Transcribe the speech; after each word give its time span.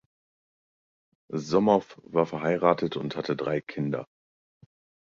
Somow 1.31 1.85
war 1.97 2.25
verheiratet 2.25 2.97
und 2.97 3.15
hatte 3.15 3.35
drei 3.35 3.61
Kinder. 3.61 4.07